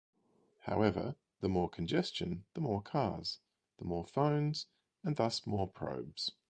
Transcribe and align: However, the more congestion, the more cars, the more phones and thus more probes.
However, 0.61 1.13
the 1.41 1.47
more 1.47 1.69
congestion, 1.69 2.43
the 2.55 2.59
more 2.59 2.81
cars, 2.81 3.37
the 3.77 3.85
more 3.85 4.03
phones 4.03 4.65
and 5.03 5.15
thus 5.15 5.45
more 5.45 5.67
probes. 5.67 6.31